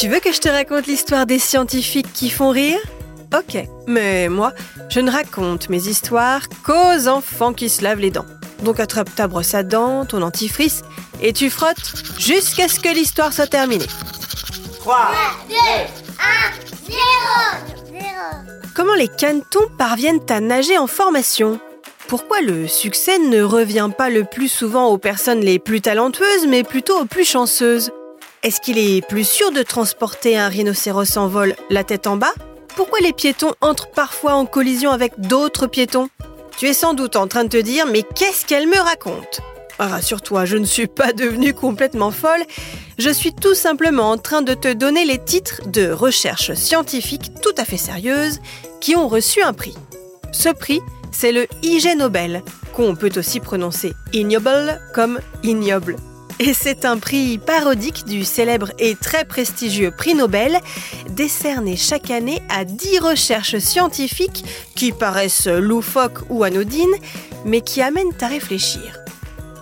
Tu 0.00 0.08
veux 0.08 0.20
que 0.20 0.32
je 0.32 0.40
te 0.40 0.48
raconte 0.48 0.86
l'histoire 0.86 1.26
des 1.26 1.38
scientifiques 1.38 2.10
qui 2.14 2.30
font 2.30 2.48
rire? 2.48 2.78
Ok, 3.36 3.62
mais 3.86 4.30
moi, 4.30 4.54
je 4.88 4.98
ne 5.00 5.10
raconte 5.10 5.68
mes 5.68 5.88
histoires 5.88 6.48
qu'aux 6.64 7.06
enfants 7.06 7.52
qui 7.52 7.68
se 7.68 7.84
lavent 7.84 8.00
les 8.00 8.10
dents. 8.10 8.24
Donc 8.62 8.80
attrape 8.80 9.14
ta 9.14 9.28
brosse 9.28 9.52
à 9.52 9.62
dents, 9.62 10.06
ton 10.06 10.22
antifrice, 10.22 10.80
et 11.20 11.34
tu 11.34 11.50
frottes 11.50 11.92
jusqu'à 12.18 12.66
ce 12.66 12.80
que 12.80 12.88
l'histoire 12.88 13.34
soit 13.34 13.46
terminée. 13.46 13.88
3, 14.78 15.10
2, 15.50 15.54
1, 15.54 15.58
0, 16.88 16.98
Comment 18.74 18.94
les 18.94 19.08
canetons 19.08 19.68
parviennent 19.76 20.24
à 20.30 20.40
nager 20.40 20.78
en 20.78 20.86
formation? 20.86 21.60
Pourquoi 22.08 22.40
le 22.40 22.66
succès 22.66 23.18
ne 23.18 23.42
revient 23.42 23.90
pas 23.96 24.08
le 24.08 24.24
plus 24.24 24.48
souvent 24.48 24.86
aux 24.86 24.96
personnes 24.96 25.40
les 25.40 25.58
plus 25.58 25.82
talentueuses, 25.82 26.46
mais 26.48 26.64
plutôt 26.64 26.98
aux 26.98 27.04
plus 27.04 27.28
chanceuses? 27.28 27.92
Est-ce 28.42 28.62
qu'il 28.62 28.78
est 28.78 29.06
plus 29.06 29.28
sûr 29.28 29.52
de 29.52 29.62
transporter 29.62 30.38
un 30.38 30.48
rhinocéros 30.48 31.18
en 31.18 31.28
vol 31.28 31.54
la 31.68 31.84
tête 31.84 32.06
en 32.06 32.16
bas? 32.16 32.32
Pourquoi 32.74 33.00
les 33.00 33.12
piétons 33.12 33.52
entrent 33.60 33.90
parfois 33.90 34.32
en 34.32 34.46
collision 34.46 34.92
avec 34.92 35.20
d'autres 35.20 35.66
piétons? 35.66 36.08
Tu 36.56 36.66
es 36.66 36.72
sans 36.72 36.94
doute 36.94 37.16
en 37.16 37.26
train 37.26 37.44
de 37.44 37.50
te 37.50 37.58
dire, 37.58 37.84
mais 37.84 38.02
qu'est-ce 38.02 38.46
qu'elle 38.46 38.66
me 38.66 38.78
raconte? 38.78 39.42
Rassure-toi, 39.78 40.46
je 40.46 40.56
ne 40.56 40.64
suis 40.64 40.86
pas 40.86 41.12
devenue 41.12 41.52
complètement 41.52 42.10
folle. 42.10 42.42
Je 42.98 43.10
suis 43.10 43.34
tout 43.34 43.54
simplement 43.54 44.10
en 44.10 44.16
train 44.16 44.40
de 44.40 44.54
te 44.54 44.72
donner 44.72 45.04
les 45.04 45.22
titres 45.22 45.60
de 45.66 45.90
recherches 45.90 46.54
scientifiques 46.54 47.32
tout 47.42 47.54
à 47.58 47.66
fait 47.66 47.76
sérieuses 47.76 48.40
qui 48.80 48.96
ont 48.96 49.08
reçu 49.08 49.42
un 49.42 49.52
prix. 49.52 49.74
Ce 50.32 50.48
prix, 50.48 50.80
c'est 51.12 51.32
le 51.32 51.46
IG 51.62 51.94
Nobel, 51.94 52.42
qu'on 52.72 52.96
peut 52.96 53.12
aussi 53.16 53.38
prononcer 53.38 53.92
ignoble 54.14 54.80
comme 54.94 55.20
ignoble. 55.42 55.96
Et 56.42 56.54
c'est 56.54 56.86
un 56.86 56.96
prix 56.96 57.36
parodique 57.36 58.06
du 58.06 58.24
célèbre 58.24 58.72
et 58.78 58.94
très 58.94 59.26
prestigieux 59.26 59.90
prix 59.90 60.14
Nobel, 60.14 60.58
décerné 61.10 61.76
chaque 61.76 62.10
année 62.10 62.40
à 62.48 62.64
10 62.64 62.98
recherches 63.00 63.58
scientifiques 63.58 64.42
qui 64.74 64.92
paraissent 64.92 65.48
loufoques 65.48 66.20
ou 66.30 66.42
anodines, 66.42 66.96
mais 67.44 67.60
qui 67.60 67.82
amènent 67.82 68.14
à 68.22 68.26
réfléchir. 68.26 69.00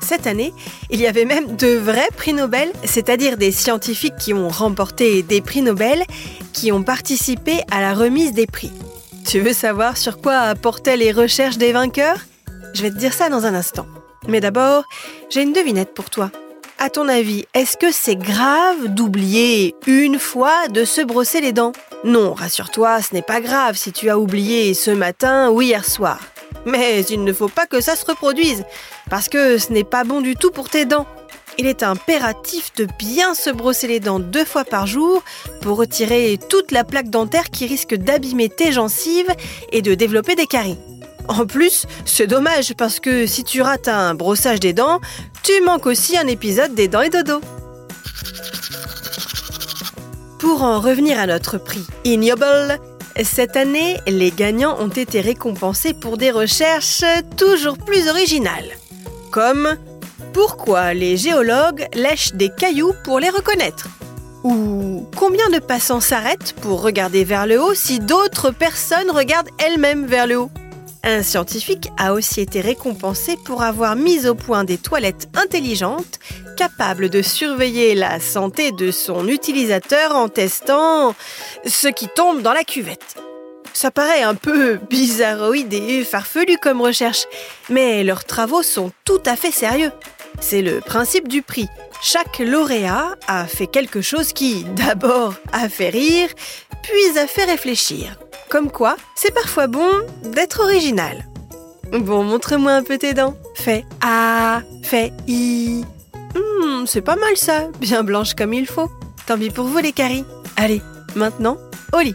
Cette 0.00 0.26
année, 0.26 0.54
il 0.88 0.98
y 0.98 1.06
avait 1.06 1.26
même 1.26 1.56
de 1.56 1.76
vrais 1.76 2.08
prix 2.16 2.32
Nobel, 2.32 2.72
c'est-à-dire 2.84 3.36
des 3.36 3.52
scientifiques 3.52 4.16
qui 4.16 4.32
ont 4.32 4.48
remporté 4.48 5.22
des 5.22 5.42
prix 5.42 5.60
Nobel, 5.60 6.02
qui 6.54 6.72
ont 6.72 6.82
participé 6.82 7.60
à 7.70 7.82
la 7.82 7.92
remise 7.92 8.32
des 8.32 8.46
prix. 8.46 8.72
Tu 9.26 9.40
veux 9.40 9.52
savoir 9.52 9.98
sur 9.98 10.22
quoi 10.22 10.38
apportaient 10.38 10.96
les 10.96 11.12
recherches 11.12 11.58
des 11.58 11.72
vainqueurs? 11.72 12.20
Je 12.72 12.80
vais 12.80 12.90
te 12.90 12.96
dire 12.96 13.12
ça 13.12 13.28
dans 13.28 13.44
un 13.44 13.54
instant. 13.54 13.86
Mais 14.26 14.40
d'abord, 14.40 14.84
j'ai 15.28 15.42
une 15.42 15.52
devinette 15.52 15.92
pour 15.92 16.08
toi. 16.08 16.30
À 16.84 16.90
ton 16.90 17.06
avis, 17.06 17.44
est-ce 17.54 17.76
que 17.76 17.92
c'est 17.92 18.16
grave 18.16 18.88
d'oublier 18.88 19.76
une 19.86 20.18
fois 20.18 20.66
de 20.66 20.84
se 20.84 21.00
brosser 21.00 21.40
les 21.40 21.52
dents? 21.52 21.70
Non, 22.02 22.34
rassure-toi, 22.34 23.00
ce 23.00 23.14
n'est 23.14 23.22
pas 23.22 23.40
grave 23.40 23.76
si 23.76 23.92
tu 23.92 24.10
as 24.10 24.18
oublié 24.18 24.74
ce 24.74 24.90
matin 24.90 25.48
ou 25.50 25.62
hier 25.62 25.84
soir. 25.84 26.18
Mais 26.66 27.02
il 27.02 27.22
ne 27.22 27.32
faut 27.32 27.46
pas 27.46 27.66
que 27.66 27.80
ça 27.80 27.94
se 27.94 28.04
reproduise, 28.04 28.64
parce 29.08 29.28
que 29.28 29.58
ce 29.58 29.72
n'est 29.72 29.84
pas 29.84 30.02
bon 30.02 30.20
du 30.20 30.34
tout 30.34 30.50
pour 30.50 30.68
tes 30.68 30.84
dents. 30.84 31.06
Il 31.56 31.68
est 31.68 31.84
impératif 31.84 32.72
de 32.74 32.88
bien 32.98 33.34
se 33.34 33.50
brosser 33.50 33.86
les 33.86 34.00
dents 34.00 34.18
deux 34.18 34.44
fois 34.44 34.64
par 34.64 34.88
jour 34.88 35.22
pour 35.60 35.76
retirer 35.76 36.36
toute 36.48 36.72
la 36.72 36.82
plaque 36.82 37.10
dentaire 37.10 37.50
qui 37.50 37.68
risque 37.68 37.94
d'abîmer 37.94 38.48
tes 38.48 38.72
gencives 38.72 39.32
et 39.70 39.82
de 39.82 39.94
développer 39.94 40.34
des 40.34 40.48
caries. 40.48 40.78
En 41.28 41.46
plus, 41.46 41.86
c'est 42.04 42.26
dommage 42.26 42.74
parce 42.74 43.00
que 43.00 43.26
si 43.26 43.44
tu 43.44 43.62
rates 43.62 43.88
un 43.88 44.14
brossage 44.14 44.60
des 44.60 44.72
dents, 44.72 45.00
tu 45.42 45.52
manques 45.62 45.86
aussi 45.86 46.16
un 46.18 46.26
épisode 46.26 46.74
des 46.74 46.88
dents 46.88 47.00
et 47.00 47.10
dodo. 47.10 47.40
Pour 50.38 50.62
en 50.62 50.80
revenir 50.80 51.18
à 51.20 51.26
notre 51.26 51.58
prix 51.58 51.86
Ignoble, 52.04 52.80
cette 53.22 53.56
année, 53.56 53.98
les 54.06 54.30
gagnants 54.30 54.76
ont 54.80 54.88
été 54.88 55.20
récompensés 55.20 55.94
pour 55.94 56.16
des 56.16 56.30
recherches 56.30 57.04
toujours 57.36 57.78
plus 57.78 58.08
originales. 58.08 58.70
Comme 59.30 59.76
pourquoi 60.32 60.94
les 60.94 61.16
géologues 61.16 61.86
lèchent 61.94 62.34
des 62.34 62.50
cailloux 62.50 62.94
pour 63.04 63.20
les 63.20 63.30
reconnaître? 63.30 63.88
Ou 64.44 65.06
combien 65.16 65.50
de 65.50 65.58
passants 65.58 66.00
s'arrêtent 66.00 66.54
pour 66.62 66.82
regarder 66.82 67.22
vers 67.22 67.46
le 67.46 67.62
haut 67.62 67.74
si 67.74 68.00
d'autres 68.00 68.50
personnes 68.50 69.10
regardent 69.10 69.50
elles-mêmes 69.58 70.06
vers 70.06 70.26
le 70.26 70.38
haut? 70.38 70.50
Un 71.04 71.22
scientifique 71.22 71.90
a 71.98 72.12
aussi 72.12 72.40
été 72.40 72.60
récompensé 72.60 73.36
pour 73.44 73.62
avoir 73.62 73.96
mis 73.96 74.26
au 74.26 74.34
point 74.34 74.64
des 74.64 74.78
toilettes 74.78 75.28
intelligentes 75.34 76.18
capables 76.56 77.08
de 77.08 77.22
surveiller 77.22 77.94
la 77.94 78.20
santé 78.20 78.72
de 78.72 78.90
son 78.90 79.26
utilisateur 79.28 80.14
en 80.14 80.28
testant 80.28 81.14
ce 81.66 81.88
qui 81.88 82.08
tombe 82.08 82.42
dans 82.42 82.52
la 82.52 82.64
cuvette. 82.64 83.16
Ça 83.72 83.90
paraît 83.90 84.22
un 84.22 84.34
peu 84.34 84.78
bizarroïde 84.90 85.72
et 85.72 86.04
farfelu 86.04 86.56
comme 86.58 86.80
recherche, 86.80 87.24
mais 87.68 88.04
leurs 88.04 88.24
travaux 88.24 88.62
sont 88.62 88.92
tout 89.04 89.22
à 89.26 89.34
fait 89.34 89.50
sérieux. 89.50 89.92
C'est 90.40 90.62
le 90.62 90.80
principe 90.80 91.28
du 91.28 91.42
prix. 91.42 91.68
Chaque 92.02 92.38
lauréat 92.38 93.16
a 93.28 93.46
fait 93.46 93.66
quelque 93.66 94.00
chose 94.00 94.32
qui, 94.32 94.64
d'abord, 94.64 95.34
a 95.52 95.68
fait 95.68 95.90
rire, 95.90 96.28
puis 96.82 97.18
a 97.18 97.26
fait 97.26 97.44
réfléchir. 97.44 98.16
Comme 98.52 98.70
quoi, 98.70 98.96
c'est 99.14 99.32
parfois 99.32 99.66
bon 99.66 99.88
d'être 100.22 100.60
original. 100.60 101.24
Bon, 101.90 102.22
montre-moi 102.22 102.72
un 102.72 102.82
peu 102.82 102.98
tes 102.98 103.14
dents. 103.14 103.34
Fais 103.54 103.86
A, 104.02 104.60
fais 104.82 105.10
I. 105.26 105.86
Hmm, 106.34 106.84
c'est 106.84 107.00
pas 107.00 107.16
mal 107.16 107.34
ça, 107.34 107.68
bien 107.80 108.02
blanche 108.02 108.34
comme 108.34 108.52
il 108.52 108.66
faut. 108.66 108.90
Tant 109.26 109.38
pis 109.38 109.48
pour 109.48 109.64
vous 109.64 109.78
les 109.78 109.92
caries. 109.92 110.26
Allez, 110.58 110.82
maintenant, 111.16 111.56
au 111.94 112.00
lit. 112.00 112.14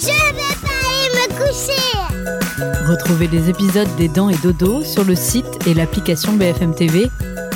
Je 0.00 0.06
vais 0.06 0.56
pas 0.62 0.72
aller 0.88 1.10
me 1.18 1.34
coucher. 1.36 2.88
Retrouvez 2.88 3.26
les 3.26 3.50
épisodes 3.50 3.94
des 3.98 4.08
Dents 4.08 4.30
et 4.30 4.36
Dodo 4.36 4.82
sur 4.82 5.04
le 5.04 5.14
site 5.14 5.66
et 5.66 5.74
l'application 5.74 6.32
BFM 6.32 6.74
TV 6.74 7.08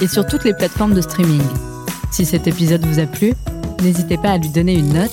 et 0.02 0.06
sur 0.06 0.26
toutes 0.26 0.44
les 0.44 0.52
plateformes 0.52 0.92
de 0.92 1.00
streaming. 1.00 1.40
Si 2.12 2.26
cet 2.26 2.46
épisode 2.46 2.84
vous 2.84 3.00
a 3.00 3.06
plu, 3.06 3.32
n'hésitez 3.80 4.18
pas 4.18 4.32
à 4.32 4.36
lui 4.36 4.50
donner 4.50 4.74
une 4.74 4.92
note 4.92 5.12